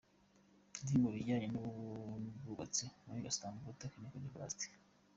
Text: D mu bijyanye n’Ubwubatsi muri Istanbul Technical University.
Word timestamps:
D 0.85 0.87
mu 1.01 1.09
bijyanye 1.15 1.47
n’Ubwubatsi 1.49 2.85
muri 3.05 3.19
Istanbul 3.31 3.71
Technical 3.81 4.19
University. 4.21 4.67